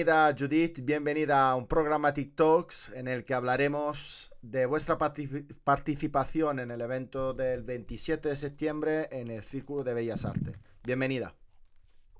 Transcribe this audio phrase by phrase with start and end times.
[0.00, 6.70] Bienvenida Judith, bienvenida a un programa TikToks en el que hablaremos de vuestra participación en
[6.70, 10.56] el evento del 27 de septiembre en el Círculo de Bellas Artes.
[10.84, 11.34] Bienvenida.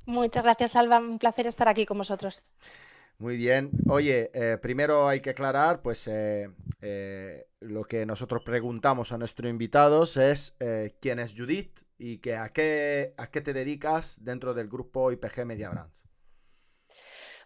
[0.04, 0.98] Muchas gracias, Alba.
[0.98, 2.50] Un placer estar aquí con vosotros.
[3.16, 3.70] Muy bien.
[3.88, 6.50] Oye, eh, primero hay que aclarar, pues eh,
[6.83, 10.55] eh, lo que nosotros preguntamos a nuestros invitados es
[11.00, 15.47] quién es Judith y que a qué, a qué te dedicas dentro del grupo IPG
[15.47, 16.09] Media Brands.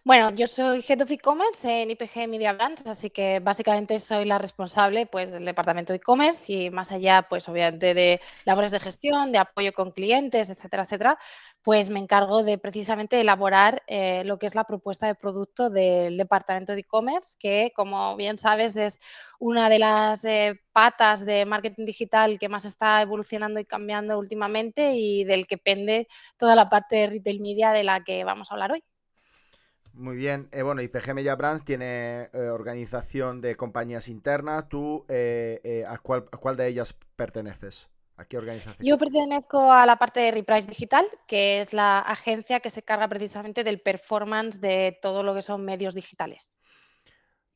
[0.07, 4.37] Bueno, yo soy Head of E-Commerce en IPG Media Brands, así que básicamente soy la
[4.37, 9.33] responsable pues, del departamento de e-commerce y más allá, pues obviamente de labores de gestión,
[9.33, 11.19] de apoyo con clientes, etcétera, etcétera,
[11.63, 16.19] pues me encargo de precisamente elaborar eh, lo que es la propuesta de producto del
[16.19, 18.99] departamento de e-commerce, que como bien sabes es
[19.39, 24.93] una de las eh, patas de marketing digital que más está evolucionando y cambiando últimamente
[24.97, 28.55] y del que pende toda la parte de retail media de la que vamos a
[28.55, 28.83] hablar hoy.
[29.95, 30.49] Muy bien.
[30.51, 34.69] Eh, bueno, IPG Media Brands tiene eh, organización de compañías internas.
[34.69, 37.89] ¿Tú eh, ¿a, cuál, de ellas perteneces?
[38.17, 38.87] ¿A qué organización?
[38.87, 43.09] Yo pertenezco a la parte de Reprise Digital, que es la agencia que se carga
[43.09, 46.57] precisamente del performance de todo lo que son medios digitales.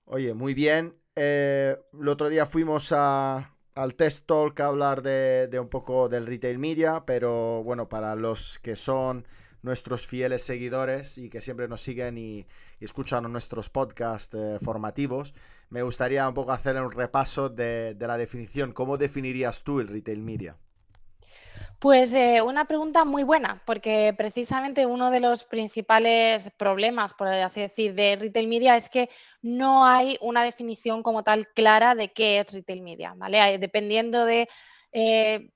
[0.05, 0.97] Oye, muy bien.
[1.17, 6.27] el otro día fuimos a, al Test Talk a hablar de, de un poco del
[6.27, 9.27] retail media, pero bueno, para los que son
[9.63, 12.47] nuestros fieles seguidores y que siempre nos siguen y,
[12.81, 15.35] escuchan nuestros podcasts eh, formativos,
[15.71, 18.73] me gustaría un poco hacer un repaso de, la definición.
[18.73, 20.57] ¿Cómo definirías tú el retail media?
[21.81, 27.61] Pues eh, una pregunta muy buena, porque precisamente uno de los principales problemas, por así
[27.61, 29.11] decir, de retail media es que
[29.43, 33.59] no hay una definición como tal clara de qué es retail media, ¿vale?
[33.59, 34.49] Dependiendo de
[34.93, 35.51] eh,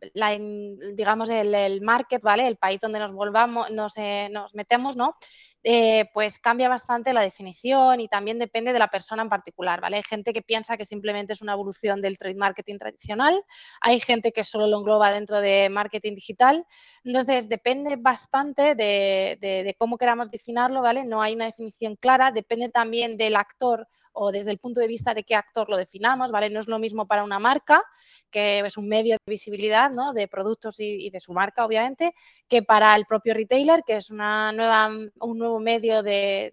[0.94, 2.46] digamos, el, market, ¿vale?
[2.46, 5.16] El país donde nos volvamos, nos, eh, nos metemos, ¿no?
[5.64, 9.98] Eh, pues cambia bastante la definición y también depende de la persona en particular, ¿vale?
[9.98, 13.40] Hay gente que piensa que simplemente es una evolución del trade marketing tradicional,
[13.80, 16.66] hay gente que solo lo engloba dentro de marketing digital,
[17.04, 21.04] entonces depende bastante de, de cómo queramos definirlo, ¿vale?
[21.04, 25.14] No hay una definición clara, depende también del actor o desde el punto de vista
[25.14, 26.50] de qué actor lo definamos, ¿vale?
[26.50, 27.82] No es lo mismo para una marca,
[28.30, 30.12] que es un medio de visibilidad, ¿no?
[30.12, 32.14] De productos y, de su marca, obviamente,
[32.48, 34.88] que para el propio retailer, que es una nueva,
[35.20, 36.52] un nuevo medio de,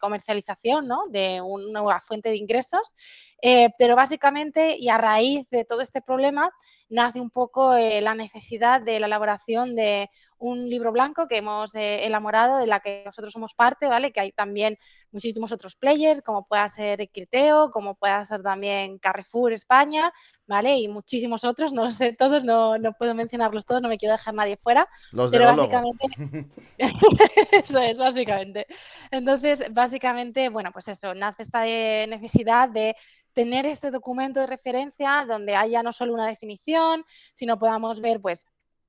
[0.00, 1.04] comercialización, ¿no?
[1.08, 2.94] De una nueva fuente de ingresos.
[3.40, 6.50] Eh, pero básicamente, y a raíz de todo este problema,
[6.88, 10.08] nace un poco eh, la necesidad de la elaboración de
[10.42, 14.12] un libro blanco que hemos eh, elaborado, de la que nosotros somos parte, ¿vale?
[14.12, 14.76] Que hay también
[15.12, 20.12] muchísimos otros players, como pueda ser Criteo, como pueda ser también Carrefour España,
[20.46, 20.76] ¿vale?
[20.76, 24.34] Y muchísimos otros, no sé todos, no, no puedo mencionarlos todos, no me quiero dejar
[24.34, 24.88] nadie fuera.
[25.12, 26.06] Los pero básicamente,
[27.52, 28.66] eso es, básicamente.
[29.12, 32.96] Entonces, básicamente, bueno, pues eso, nace esta eh, necesidad de
[33.32, 38.46] tener este documento de referencia donde haya no solo una definición, sino podamos ver, pues,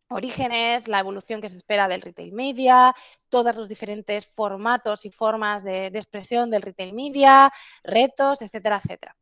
[0.09, 2.93] orígenes, la evolución que se espera del retail media,
[3.29, 7.51] todos los diferentes formatos y formas de, expresión del retail media,
[7.83, 9.15] retos, etcétera, etcétera.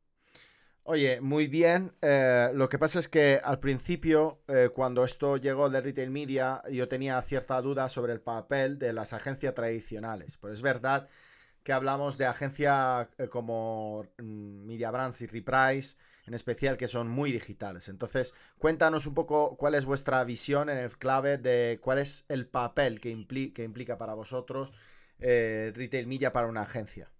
[0.84, 1.94] Oye, muy bien.
[2.02, 6.62] Eh, lo que pasa es que al principio, eh, cuando esto llegó de retail media,
[6.72, 10.38] yo tenía cierta duda sobre el papel de las agencias tradicionales.
[10.38, 11.08] Pues es verdad
[11.64, 15.98] que hablamos de agencias eh, como mm, Media Brands y Reprise,
[16.32, 17.90] en especial que son muy digitales.
[17.90, 22.48] Entonces, cuéntanos un poco cuál es vuestra visión en el clave de cuál es el
[22.48, 24.72] papel que, implica para vosotros
[25.20, 27.12] eh, retail media para una agencia.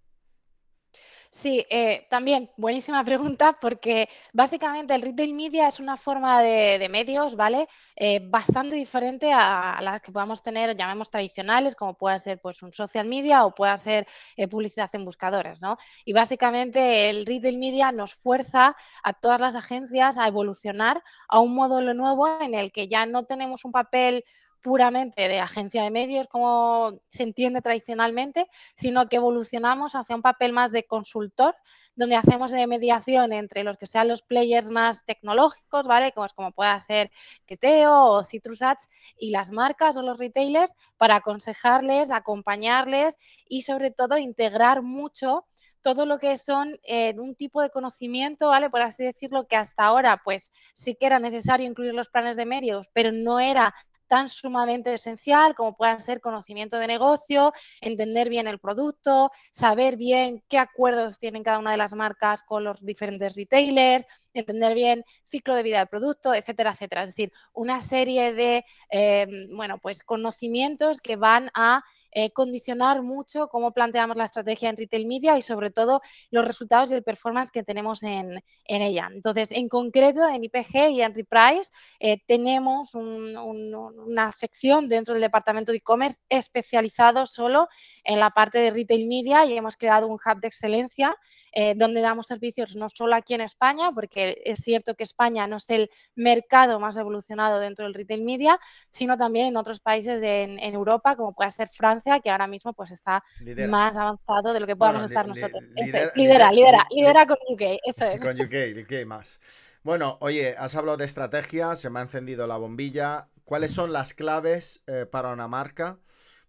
[1.34, 3.02] Sí, eh, también buenísima
[3.38, 7.68] pregunta porque básicamente el retail media es una forma de, medios, ¿vale?
[7.96, 12.70] Eh, bastante diferente a, las que podamos tener, llamemos tradicionales, como pueda ser pues un
[12.70, 14.06] social media o pueda ser
[14.36, 15.78] eh, publicidad en buscadores, ¿no?
[16.04, 21.54] Y básicamente el retail media nos fuerza a todas las agencias a evolucionar a un
[21.54, 24.22] módulo nuevo en el que ya no tenemos un papel
[24.62, 30.52] puramente de agencia de medios como se entiende tradicionalmente, sino que evolucionamos hacia un papel
[30.52, 31.56] más de consultor,
[31.94, 36.12] donde hacemos mediación entre los que sean los players más tecnológicos, ¿vale?
[36.12, 37.10] Como, como pueda ser
[37.44, 38.88] Keteo o Citrus Ads
[39.18, 43.18] y las marcas o los retailers para aconsejarles, acompañarles
[43.48, 45.46] y sobre todo integrar mucho
[45.82, 48.70] todo lo que son eh, un tipo de conocimiento, ¿vale?
[48.70, 52.46] Por así decirlo, que hasta ahora, pues sí que era necesario incluir los planes de
[52.46, 53.74] medios, pero no era
[54.12, 57.50] tan sumamente esencial como puedan ser conocimiento de negocio,
[57.80, 62.62] entender bien el producto, saber bien qué acuerdos tienen cada una de las marcas con
[62.62, 67.02] los diferentes retailers, entender bien ciclo de vida del producto, etcétera, etcétera.
[67.02, 71.84] Es decir, una serie de, eh, bueno, pues conocimientos que van a
[72.14, 76.90] eh, condicionar mucho cómo planteamos la estrategia en retail media y sobre todo los resultados
[76.90, 79.08] y el performance que tenemos en, ella.
[79.10, 81.70] Entonces, en concreto, en IPG y en Reprise
[82.00, 87.68] eh, tenemos una sección dentro del departamento de e-commerce especializado solo
[88.04, 91.16] en la parte de retail media y hemos creado un hub de excelencia
[91.52, 95.56] eh, donde damos servicios no solo aquí en España, porque es cierto que España no
[95.56, 98.58] es el mercado más evolucionado dentro del retail media,
[98.90, 102.90] sino también en otros países en, Europa, como puede ser Francia, que ahora mismo pues
[102.90, 103.22] está
[103.68, 105.64] más avanzado de lo que podamos estar nosotros.
[105.76, 108.22] eso es, lidera, lidera, lidera con UK, eso es.
[108.22, 109.40] Con UK, UK más.
[109.82, 113.28] Bueno, oye, has hablado de estrategia, se me ha encendido la bombilla.
[113.44, 115.98] ¿Cuáles son las claves eh, para una marca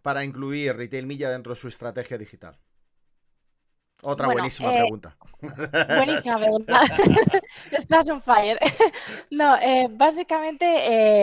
[0.03, 2.59] para incluir retail media dentro de su estrategia digital?
[4.03, 5.15] Otra buenísima eh, pregunta.
[5.97, 6.81] Buenísima pregunta.
[7.71, 8.59] Estás on fire.
[9.31, 10.65] no, eh, básicamente,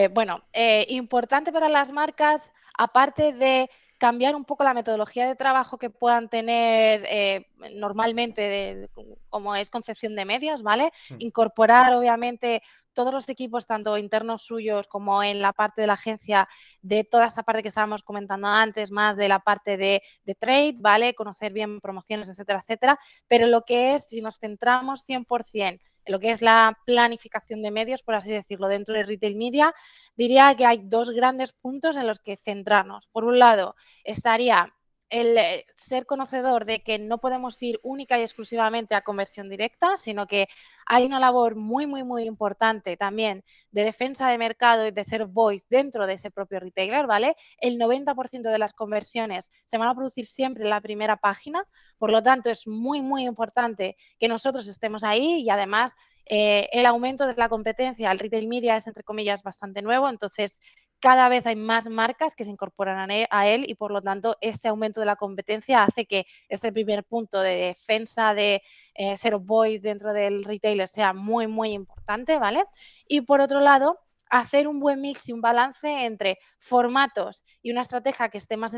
[0.05, 0.43] eh, bueno,
[0.89, 6.31] importante para las marcas, aparte de cambiar un poco la metodología de trabajo que puedan
[6.31, 8.89] tener normalmente,
[9.29, 10.91] como es concepción de medios, ¿vale?
[11.11, 11.15] Mm.
[11.19, 12.63] Incorporar, obviamente,
[12.95, 16.49] todos los equipos, tanto internos suyos como en la parte de la agencia,
[16.81, 20.03] de toda esta parte que estábamos comentando antes, más de la parte de,
[20.39, 21.15] trade, ¿vale?
[21.15, 22.99] Conocer bien promociones, etcétera, etcétera.
[23.29, 25.79] Pero lo que es, si nos centramos 100% en
[26.11, 29.75] lo que es la planificación de medios, por así decirlo, dentro de retail media,
[30.17, 33.07] diría que hay dos grandes puntos en los que centrarnos.
[33.09, 34.75] Por un lado, estaría
[35.11, 39.97] el eh, ser conocedor de que no podemos ir única y exclusivamente a conversión directa,
[39.97, 40.49] sino que
[40.87, 45.27] hay una labor muy, muy, muy importante también de defensa de mercado y de ser
[45.27, 47.37] voice dentro de ese propio retailer, ¿vale?
[47.59, 51.65] El 90% de las conversiones se van a producir siempre en la primera página,
[51.99, 55.95] por lo tanto es muy, muy importante que nosotros estemos ahí y además
[56.27, 60.61] eh, el aumento de la competencia, el retail media es entre comillas bastante nuevo, entonces
[61.01, 64.37] cada vez hay más marcas que se incorporan e, a él y por lo tanto
[64.41, 68.63] este aumento de la competencia hace que este primer punto de defensa de
[68.95, 72.65] eh, Zero Voice dentro del retailer sea muy, muy importante, ¿vale?
[73.09, 73.99] Y por otro lado,
[74.31, 78.73] hacer un buen mix y un balance entre formatos y una estrategia que esté más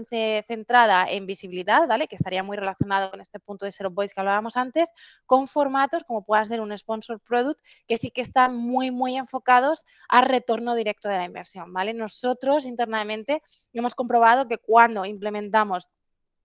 [0.47, 2.09] centrada en visibilidad, ¿vale?
[2.09, 4.91] Que estaría muy relacionado con este punto de Zero Voice que hablábamos antes,
[5.27, 9.85] con formatos como pueda ser un sponsor product, que sí que están muy, muy enfocados
[10.09, 11.93] al retorno directo de la inversión, ¿vale?
[11.93, 15.89] Nosotros internamente hemos comprobado que cuando implementamos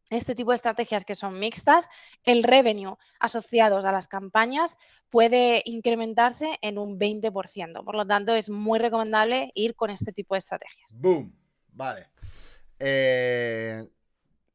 [0.10, 1.90] este tipo de estrategias que son mixtas,
[2.24, 4.78] el revenue asociados a las campañas
[5.10, 7.84] puede incrementarse en un 20%.
[7.84, 10.98] Por lo tanto, es muy recomendable ir con este tipo de estrategias.
[11.00, 11.34] Boom.
[11.74, 12.08] Vale.
[12.80, 13.88] Eh,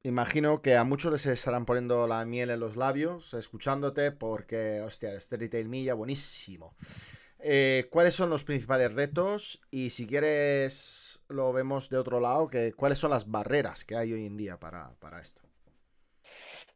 [0.03, 5.15] imagino que a muchos les estarán poniendo la miel en los labios escuchándote porque, hostia,
[5.15, 6.75] este retail milla, buenísimo.
[7.39, 9.61] Eh, ¿Cuáles son los principales retos?
[9.71, 14.27] Y si quieres lo vemos de otro lado, cuáles son las barreras que hay hoy
[14.27, 15.42] en día para, esto.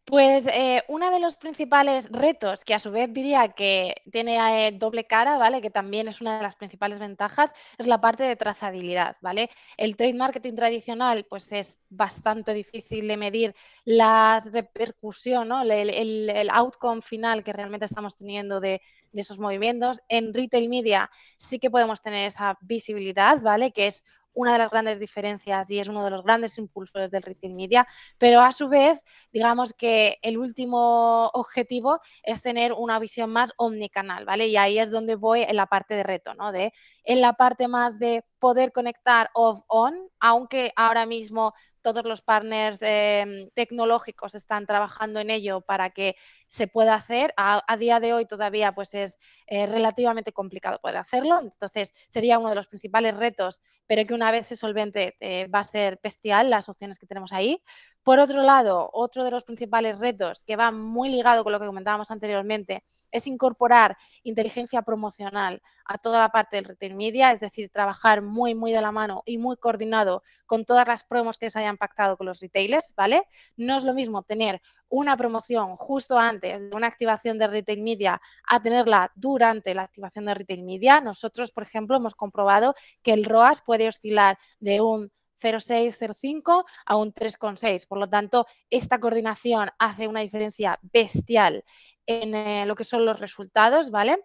[0.06, 4.70] Pues eh, uno de los principales retos, que a su vez diría que tiene eh,
[4.70, 5.60] doble cara, ¿vale?
[5.60, 9.50] Que también es una de las principales ventajas, es la parte de trazabilidad, ¿vale?
[9.76, 15.62] El trade marketing tradicional, pues es bastante difícil de medir la repercusión, ¿no?
[15.62, 18.80] El, el, outcome final que realmente estamos teniendo de,
[19.10, 20.00] de esos movimientos.
[20.08, 23.72] En retail media sí que podemos tener esa visibilidad, ¿vale?
[23.72, 24.04] Que es
[24.36, 27.88] una de las grandes diferencias y es uno de los grandes impulsores del retail media,
[28.18, 29.02] pero a su vez,
[29.32, 34.46] digamos que el último objetivo es tener una visión más omnicanal, ¿vale?
[34.46, 36.52] Y ahí es donde voy en la parte de reto, ¿no?
[36.52, 36.72] De,
[37.04, 41.54] en la parte más de poder conectar off-on, aunque ahora mismo
[41.86, 46.16] todos los partners em, tecnológicos están trabajando en ello para que
[46.48, 47.32] se pueda hacer.
[47.36, 52.48] A, día de hoy todavía pues es eh, relativamente complicado poder hacerlo, entonces sería uno
[52.48, 56.50] de los principales retos, pero que una vez se solvente eh, va a ser bestial
[56.50, 57.62] las opciones que tenemos ahí.
[58.06, 61.66] Por otro lado, otro de los principales retos que va muy ligado con lo que
[61.66, 67.68] comentábamos anteriormente es incorporar inteligencia promocional a toda la parte del retail media, es decir,
[67.68, 71.58] trabajar muy, muy de la mano y muy coordinado con todas las promos que se
[71.58, 73.24] hayan pactado con los retailers, ¿vale?
[73.56, 78.20] No es lo mismo tener una promoción justo antes de una activación de retail media
[78.48, 81.00] a tenerla durante la activación de retail media.
[81.00, 85.10] Nosotros, por ejemplo, hemos comprobado que el ROAS puede oscilar de un
[85.40, 87.86] 0,605 a un 3,6.
[87.86, 91.64] Por lo tanto, esta coordinación hace una diferencia bestial
[92.06, 94.18] en eh, lo que son los resultados, ¿vale?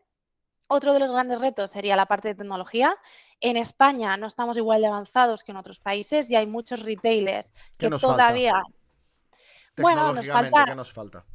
[0.67, 2.95] Otro de los grandes retos sería la parte de tecnología.
[3.41, 7.51] En España no estamos igual de avanzados que en otros países y hay muchos retailers
[7.77, 8.53] que todavía...
[9.75, 10.65] Bueno, nos falta...
[10.65, 11.25] ¿Qué nos falta?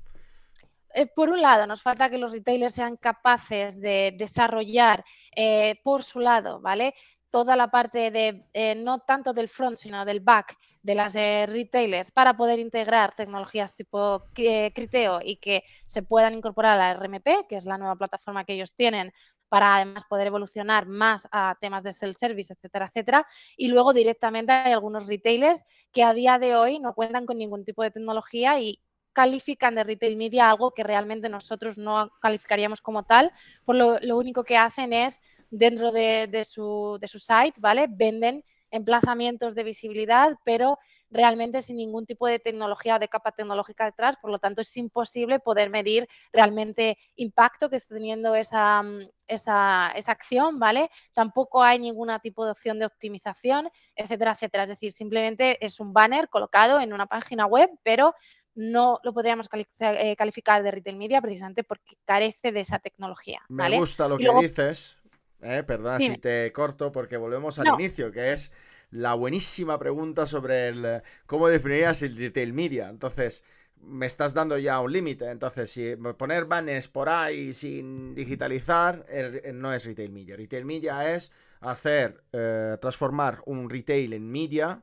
[0.97, 5.04] eh, por un lado, nos falta que los retailers sean capaces de desarrollar
[5.35, 6.95] eh, por su lado, ¿vale?
[7.37, 12.11] Toda la parte de, eh, no tanto del front, sino del back de las retailers
[12.11, 17.57] para poder integrar tecnologías tipo Criteo y que se puedan incorporar a la RMP, que
[17.57, 19.12] es la nueva plataforma que ellos tienen
[19.50, 23.26] para además poder evolucionar más a temas de self-service, etcétera, etcétera.
[23.59, 25.62] Y luego directamente hay algunos retailers
[25.93, 28.81] que a día de hoy no cuentan con ningún tipo de tecnología y
[29.16, 33.33] califican de retail media algo que realmente nosotros no calificaríamos como tal,
[33.64, 35.23] por lo, único que hacen es
[35.56, 37.86] dentro de, su, de su site, ¿vale?
[37.88, 43.84] Venden emplazamientos de visibilidad, pero realmente sin ningún tipo de tecnología o de capa tecnológica
[43.84, 48.82] detrás, por lo tanto es imposible poder medir realmente impacto que está teniendo esa,
[49.28, 50.90] esa, esa, acción, ¿vale?
[51.14, 54.64] Tampoco hay ningún tipo de opción de optimización, etcétera, etcétera.
[54.64, 58.14] Es decir, simplemente es un banner colocado en una página web, pero
[58.56, 59.48] no lo podríamos
[59.78, 63.42] eh, calificar de retail media precisamente porque carece de esa tecnología.
[63.48, 64.98] Me gusta lo que dices.
[65.43, 68.52] Eh, perdona si te corto porque volvemos al inicio, que es
[68.90, 72.88] la buenísima pregunta sobre el cómo definirías el retail media.
[72.88, 73.45] Entonces,
[73.83, 75.31] me estás dando ya un límite.
[75.31, 79.07] Entonces, si poner banners por ahí sin digitalizar,
[79.52, 80.37] no es retail media.
[80.37, 84.83] Retail media es hacer, eh, transformar un retail en media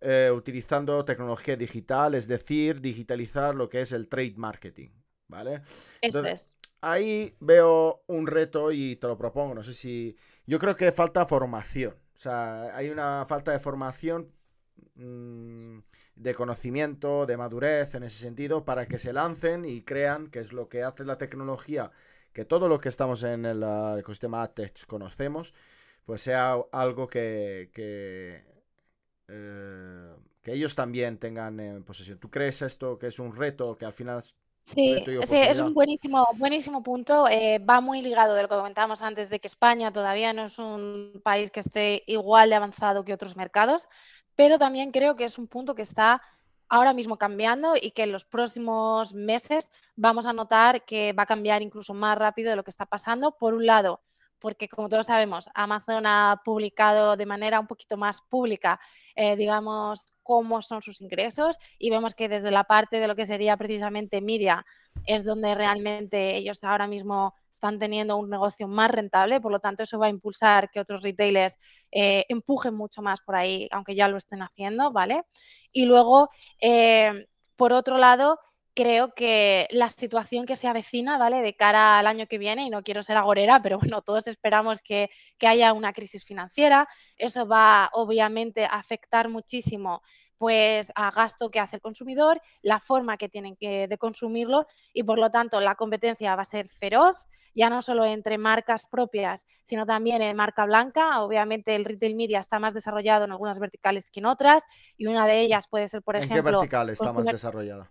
[0.00, 4.88] eh, utilizando tecnología digital, es decir, digitalizar lo que es el trade marketing,
[5.30, 5.62] ¿vale?
[6.02, 6.58] Es.
[6.82, 10.16] Ahí veo un reto y te lo propongo, no sé si...
[10.46, 14.32] Yo creo que falta formación, o sea, hay una falta de formación,
[14.94, 15.78] mm,
[16.16, 20.52] de conocimiento, de madurez en ese sentido, para que se lancen y crean que es
[20.52, 21.90] lo que hace la tecnología,
[22.32, 23.62] que todo lo que estamos en el
[23.98, 25.54] ecosistema AdTech conocemos,
[26.04, 28.42] pues sea algo que, que
[29.28, 32.18] eh, que ellos también tengan en posesión.
[32.18, 34.22] ¿Tú crees esto que es un reto que al final
[34.62, 37.26] Sí, sí, es un buenísimo, buenísimo punto.
[37.28, 40.58] Eh, va muy ligado de lo que comentábamos antes, de que España todavía no es
[40.58, 43.88] un país que esté igual de avanzado que otros mercados,
[44.36, 46.20] pero también creo que es un punto que está
[46.68, 51.26] ahora mismo cambiando y que en los próximos meses vamos a notar que va a
[51.26, 53.38] cambiar incluso más rápido de lo que está pasando.
[53.38, 54.02] Por un lado,
[54.40, 58.80] porque como todos sabemos, Amazon ha publicado de manera un poquito más pública,
[59.14, 63.26] eh, digamos, cómo son sus ingresos y vemos que desde la parte de lo que
[63.26, 64.64] sería precisamente media
[65.04, 69.82] es donde realmente ellos ahora mismo están teniendo un negocio más rentable, por lo tanto
[69.82, 71.58] eso va a impulsar que otros retailers
[71.90, 75.22] eh, empujen mucho más por ahí, aunque ya lo estén haciendo, ¿vale?
[75.72, 76.30] Y luego,
[76.60, 78.38] eh, por otro lado,
[78.74, 81.42] creo que la situación que se avecina, ¿vale?
[81.42, 84.80] De cara al año que viene, y no quiero ser agorera, pero bueno, todos esperamos
[84.82, 85.10] que,
[85.40, 86.88] haya una crisis financiera.
[87.16, 90.02] Eso va obviamente a afectar muchísimo
[90.38, 95.02] pues a gasto que hace el consumidor, la forma que tienen que, de consumirlo y
[95.02, 99.44] por lo tanto la competencia va a ser feroz, ya no solo entre marcas propias,
[99.64, 101.20] sino también en marca blanca.
[101.20, 104.64] Obviamente el retail media está más desarrollado en algunas verticales que en otras
[104.96, 106.38] y una de ellas puede ser, por ejemplo...
[106.38, 107.90] ¿En qué vertical está más desarrollada?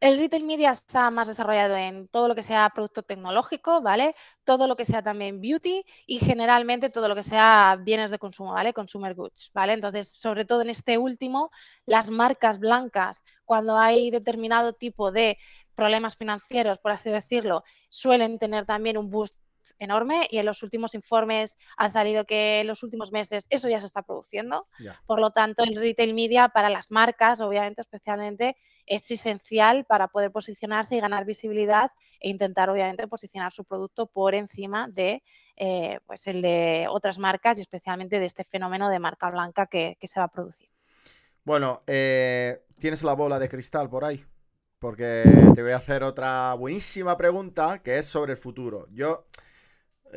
[0.00, 4.14] El retail media está más desarrollado en todo lo que sea producto tecnológico, ¿vale?
[4.44, 8.52] Todo lo que sea también beauty y generalmente todo lo que sea bienes de consumo,
[8.52, 8.72] ¿vale?
[8.72, 9.72] Consumer goods, ¿vale?
[9.72, 11.50] Entonces, sobre todo en este último,
[11.86, 15.38] las marcas blancas, cuando hay determinado tipo de
[15.74, 19.38] problemas financieros, por así decirlo, suelen tener también un boost
[19.78, 23.80] enorme y en los últimos informes ha salido que en los últimos meses eso ya
[23.80, 24.66] se está produciendo.
[25.06, 28.56] Por lo tanto, el retail media para las marcas, obviamente, especialmente,
[28.86, 34.34] es esencial para poder posicionarse y ganar visibilidad e intentar, obviamente, posicionar su producto por
[34.34, 35.22] encima de
[35.56, 39.96] eh, pues el de otras marcas y especialmente de este fenómeno de marca blanca que,
[40.02, 40.68] se va a producir.
[41.44, 44.24] Bueno, eh, ¿tienes la bola de cristal por ahí?
[44.78, 48.86] Porque te voy a hacer otra buenísima pregunta que es sobre el futuro.
[48.90, 49.26] Yo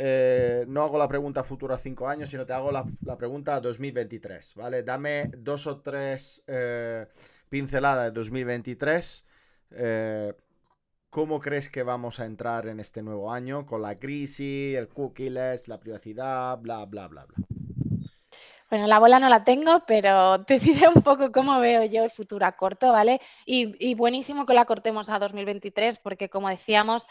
[0.02, 2.86] eh, no hago la pregunta futura a cinco años, sino te hago la,
[3.18, 4.82] pregunta a 2023, ¿vale?
[4.82, 7.06] Dame dos o tres eh,
[7.50, 9.26] pinceladas de 2023.
[9.72, 10.34] Eh,
[11.10, 15.68] ¿Cómo crees que vamos a entrar en este nuevo año con la crisis, el cookieless,
[15.68, 17.46] la privacidad, bla, bla, bla, bla?
[18.70, 22.10] Bueno, la bola no la tengo, pero te diré un poco cómo veo yo el
[22.10, 23.20] futuro a corto, ¿vale?
[23.46, 27.06] Y, y buenísimo que la cortemos a 2023, porque como decíamos,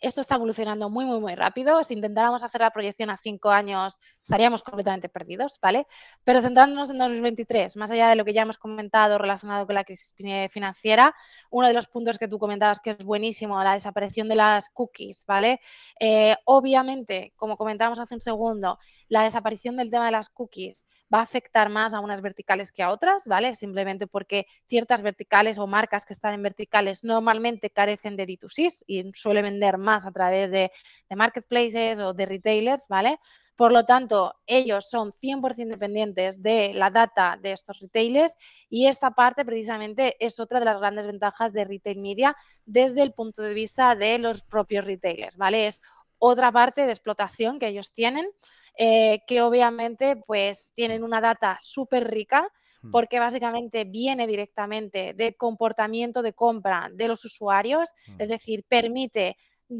[0.00, 1.82] Esto está evolucionando muy, muy, muy rápido.
[1.84, 5.86] Si intentáramos hacer la proyección a cinco años, estaríamos completamente perdidos, ¿vale?
[6.24, 9.84] Pero centrándonos en 2023, más allá de lo que ya hemos comentado relacionado con la
[9.84, 10.14] crisis
[10.50, 11.14] financiera,
[11.50, 15.24] uno de los puntos que tú comentabas que es buenísimo, la desaparición de las cookies,
[15.26, 15.60] ¿vale?
[15.98, 18.78] Eh, obviamente, como comentábamos hace un segundo,
[19.08, 22.82] la desaparición del tema de las cookies va a afectar más a unas verticales que
[22.82, 23.54] a otras, ¿vale?
[23.54, 29.10] Simplemente porque ciertas verticales o marcas que están en verticales normalmente carecen de D2C y
[29.14, 30.70] suele vender a través de,
[31.08, 33.18] de marketplaces o de retailers, ¿vale?
[33.58, 38.36] Por lo tanto, ellos son 100% dependientes de la data de estos retailers
[38.70, 43.12] y esta parte precisamente es otra de las grandes ventajas de retail media desde el
[43.12, 45.66] punto de vista de los propios retailers, ¿vale?
[45.66, 45.82] Es
[46.18, 48.28] otra parte de explotación que ellos tienen,
[48.76, 52.48] eh, que obviamente pues tienen una data súper rica
[52.82, 52.92] hmm.
[52.92, 58.20] porque básicamente viene directamente del comportamiento de compra de los usuarios, hmm.
[58.20, 59.36] es decir, permite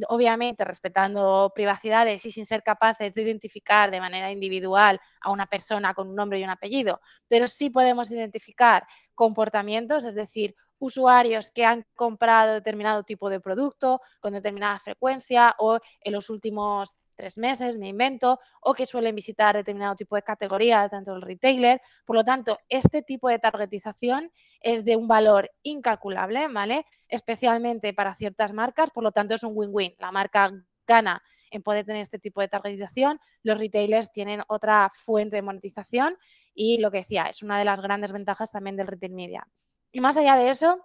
[0.09, 5.95] obviamente respetando privacidades y sin ser capaces de identificar de manera individual a una persona
[5.95, 11.65] con un nombre y un apellido, pero sí podemos identificar comportamientos, es decir, usuarios que
[11.65, 17.77] han comprado determinado tipo de producto con determinada frecuencia o en los últimos tres meses,
[17.77, 21.83] me invento, o que suelen visitar determinado tipo de categoría dentro del retailer.
[22.07, 26.87] Por lo tanto, este tipo de targetización es de un valor incalculable, ¿vale?
[27.09, 29.97] Especialmente para ciertas marcas, por lo tanto es un win-win.
[29.99, 30.53] La marca
[30.87, 31.21] gana
[31.51, 36.17] en poder tener este tipo de targetización, los retailers tienen otra fuente de monetización
[36.55, 39.49] y lo que decía, es una de las grandes ventajas también del retail media.
[39.91, 40.79] Y más allá de eso,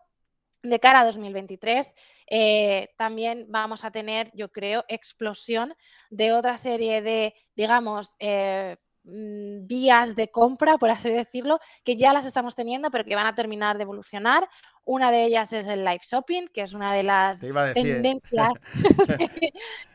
[0.63, 1.93] de cara a 2023
[2.27, 5.73] eh, también vamos a tener, yo creo, explosión
[6.09, 12.13] de otra serie de, digamos, eh, mm, vías de compra, por así decirlo, que ya
[12.13, 14.47] las estamos teniendo, pero que van a terminar de evolucionar.
[14.85, 18.53] Una de ellas es el live shopping, que es una de las tendencias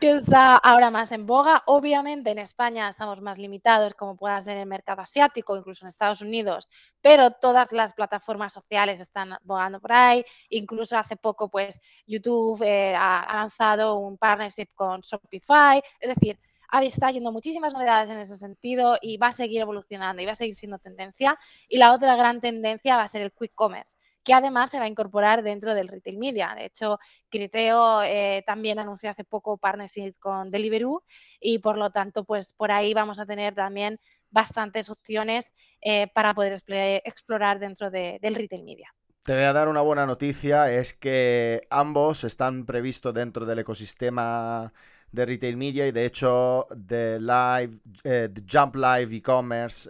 [0.00, 1.62] que está ahora más en boga.
[1.66, 6.20] Obviamente en España estamos más limitados, como pueda ser el mercado asiático, incluso en Estados
[6.22, 6.68] Unidos,
[7.00, 10.24] pero todas las plataformas sociales están bogando por ahí.
[10.50, 15.82] Incluso hace poco, pues YouTube eh, ha, lanzado un partnership con Shopify.
[16.00, 16.38] Es decir,
[16.82, 20.36] está yendo muchísimas novedades en ese sentido y va a seguir evolucionando y va a
[20.36, 21.36] seguir siendo tendencia.
[21.68, 23.96] Y la otra gran tendencia va a ser el quick commerce
[24.28, 26.52] que además se va a incorporar dentro del retail media.
[26.54, 26.98] De hecho,
[27.30, 31.02] Criteo eh, también anunció hace poco partnership con Deliveroo
[31.40, 36.34] y por lo tanto, pues por ahí vamos a tener también bastantes opciones eh, para
[36.34, 36.62] poder
[37.04, 38.92] explorar dentro del retail media.
[39.22, 44.74] Te voy a dar una buena noticia, es que ambos están previstos dentro del ecosistema
[45.10, 49.88] de retail media y de hecho de Live, eh, Jump Live e-commerce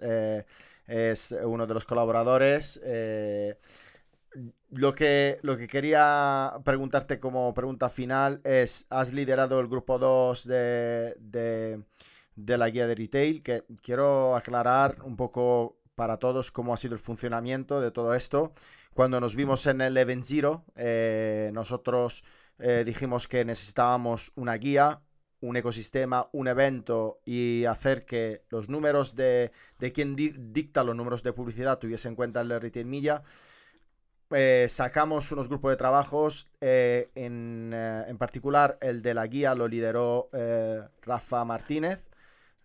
[0.87, 2.81] es uno de los colaboradores
[4.70, 10.46] lo que, lo que quería preguntarte como pregunta final es, has liderado el grupo 2
[10.46, 11.14] de,
[12.37, 16.94] de, la guía de retail, que quiero aclarar un poco para todos cómo ha sido
[16.94, 18.52] el funcionamiento de todo esto.
[18.94, 22.24] Cuando nos vimos en el Event Zero, eh, nosotros
[22.59, 25.00] eh, dijimos que necesitábamos una guía,
[25.40, 31.22] un ecosistema, un evento y hacer que los números de, de quien dicta los números
[31.22, 33.22] de publicidad tuviese en cuenta el retail media.
[34.31, 39.67] Eh, sacamos unos grupos de trabajos, eh, eh, en, particular el de la guía lo
[39.67, 40.29] lideró
[41.03, 42.03] Rafa Martínez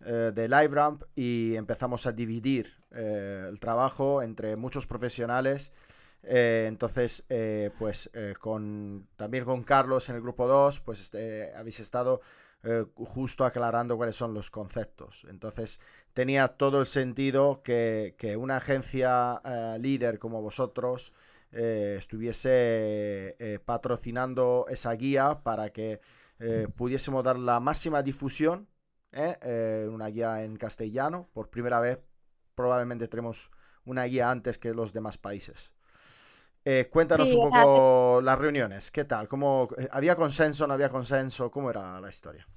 [0.00, 5.72] de LiveRamp y empezamos a dividir el trabajo entre muchos profesionales.
[6.22, 7.24] entonces,
[7.78, 12.20] pues con, también con Carlos en el grupo 2, pues este, habéis estado
[12.94, 15.26] justo aclarando cuáles son los conceptos.
[15.30, 15.80] Entonces,
[16.12, 19.40] tenía todo el sentido que, que una agencia
[19.78, 21.12] líder como vosotros
[21.56, 22.50] eh, estuviese
[23.38, 26.00] eh, patrocinando esa guía para que
[26.40, 28.68] eh, pudiésemos dar la máxima difusión,
[29.12, 31.28] una guía en castellano.
[31.32, 32.00] Por primera vez
[32.56, 33.52] probablemente tenemos
[33.84, 35.70] una guía antes que los demás países.
[36.90, 39.28] cuéntanos un poco las reuniones, ¿qué tal?
[39.28, 41.50] ¿Cómo, ¿Había consenso, no había consenso?
[41.50, 42.48] ¿Cómo era la historia?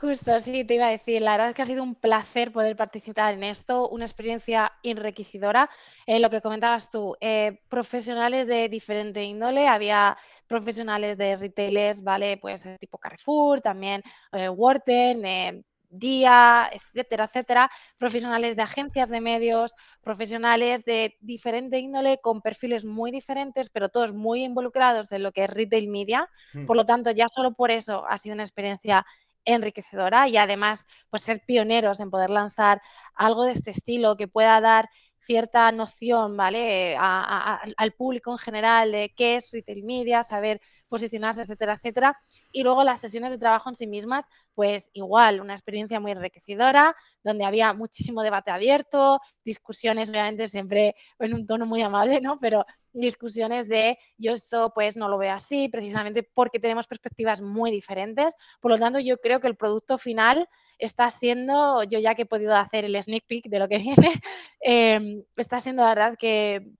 [0.00, 2.76] Justo, sí, te iba a decir, la verdad es que ha sido un placer poder
[2.76, 5.70] participar en esto, una experiencia enriquecedora.
[6.06, 12.36] Eh, lo que comentabas tú, eh, profesionales de diferente índole, había profesionales de retailers, ¿vale?
[12.36, 19.74] Pues eh, tipo Carrefour, también eh, Worten, Día, etcétera, etcétera, profesionales de agencias de medios,
[20.02, 25.44] profesionales de diferente índole con perfiles muy diferentes, pero todos muy involucrados en lo que
[25.44, 26.28] es retail media.
[26.52, 26.66] Mm.
[26.66, 29.06] Por lo tanto, ya solo por eso ha sido una experiencia
[29.46, 32.80] enriquecedora y además pues ser pioneros en poder lanzar
[33.14, 34.88] algo de este estilo que pueda dar
[35.26, 36.96] cierta noción, ¿vale?
[36.98, 42.18] al público en general de qué es retail media, saber posicionarse, etcétera, etcétera.
[42.56, 46.96] Y luego las sesiones de trabajo en sí mismas, pues igual, una experiencia muy enriquecedora,
[47.22, 52.38] donde había muchísimo debate abierto, discusiones, obviamente siempre en un tono muy amable, ¿no?
[52.40, 52.64] Pero
[52.94, 58.34] discusiones de yo esto pues no lo veo así, precisamente porque tenemos perspectivas muy diferentes.
[58.62, 62.26] Por lo tanto, yo creo que el producto final está siendo, yo ya que he
[62.26, 64.12] podido hacer el sneak peek de lo que viene,
[64.60, 66.72] em, está siendo la verdad que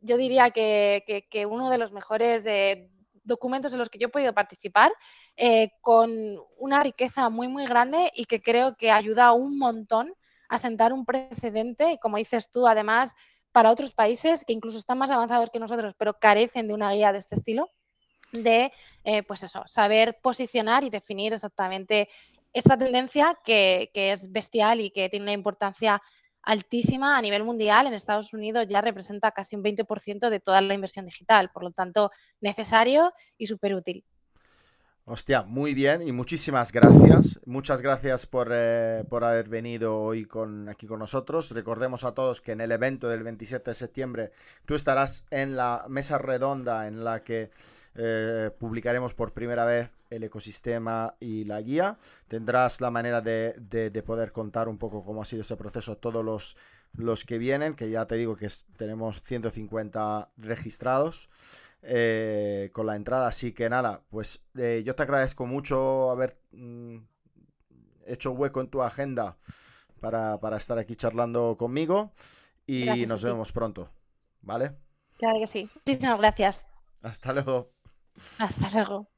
[0.00, 2.88] yo diría que, uno de los mejores eh,
[3.28, 4.92] documentos en los que yo he podido participar,
[5.36, 6.10] eh, con
[6.56, 10.12] una riqueza muy, muy grande y que creo que ayuda un montón
[10.48, 13.14] a sentar un precedente, como dices tú, además,
[13.52, 17.12] para otros países que incluso están más avanzados que nosotros, pero carecen de una guía
[17.12, 17.70] de este estilo,
[18.32, 18.72] de,
[19.04, 22.08] eh, pues eso, saber posicionar y definir exactamente
[22.52, 26.02] esta tendencia que, es bestial y que tiene una importancia
[26.48, 27.86] altísima a nivel mundial.
[27.86, 31.72] En Estados Unidos ya representa casi un 20% de toda la inversión digital, por lo
[31.72, 34.02] tanto, necesario y súper útil.
[35.04, 37.38] Hostia, muy bien y muchísimas gracias.
[37.44, 41.50] Muchas gracias por, eh, por, haber venido hoy con, aquí con nosotros.
[41.50, 44.32] Recordemos a todos que en el evento del 27 de septiembre
[44.64, 47.50] tú estarás en la mesa redonda en la que
[48.00, 51.98] eh, publicaremos por primera vez el ecosistema y la guía.
[52.28, 55.96] Tendrás la manera de, de, poder contar un poco cómo ha sido ese proceso a
[55.96, 56.56] todos los,
[56.92, 61.28] los que vienen, que ya te digo que tenemos 150 registrados.
[61.82, 63.28] Eh, con la entrada.
[63.28, 66.96] Así que nada, pues eh, yo te agradezco mucho haber mm,
[68.04, 69.36] hecho hueco en tu agenda
[70.00, 72.10] para, estar aquí charlando conmigo
[72.66, 73.90] y nos vemos pronto.
[74.42, 74.74] ¿Vale?
[75.18, 75.70] Claro que sí.
[75.86, 76.66] Muchísimas gracias.
[77.02, 77.77] Hasta luego.
[78.38, 79.08] Hasta luego.